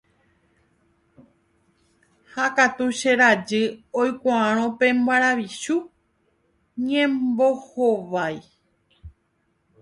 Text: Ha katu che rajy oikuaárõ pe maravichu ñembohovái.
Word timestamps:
Ha 2.31 2.45
katu 2.55 2.85
che 2.99 3.11
rajy 3.19 3.61
oikuaárõ 4.01 4.65
pe 4.79 4.87
maravichu 5.05 5.75
ñembohovái. 6.87 8.37